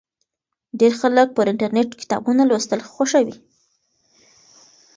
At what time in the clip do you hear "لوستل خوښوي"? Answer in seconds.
2.49-3.35